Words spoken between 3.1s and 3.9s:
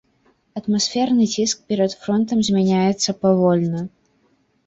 павольна.